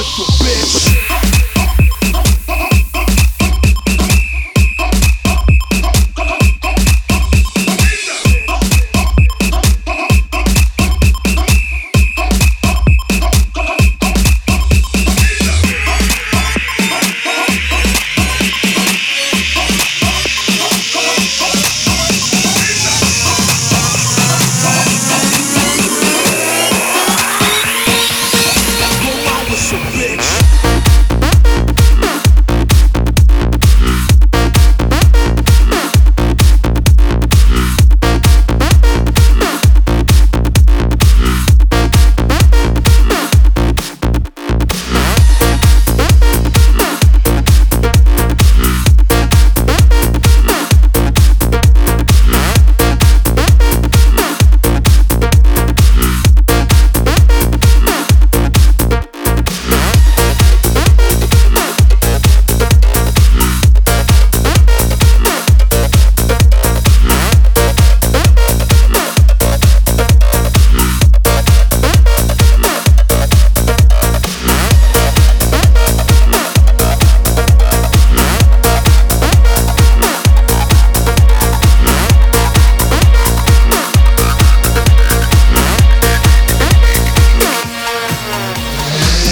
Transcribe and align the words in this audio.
with 0.00 0.16
your 0.16 0.26
bitch. 0.28 0.99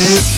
Hits. 0.08 0.37